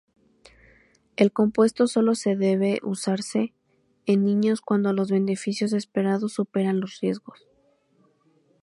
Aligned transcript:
El 1.15 1.31
compuesto 1.31 1.85
solo 1.85 2.13
debe 2.25 2.79
usarse 2.81 3.53
en 4.07 4.25
niños 4.25 4.59
cuando 4.61 4.93
los 4.93 5.11
beneficios 5.11 5.73
esperados 5.73 6.33
superan 6.33 6.79
los 6.79 6.99
riesgos. 7.01 7.47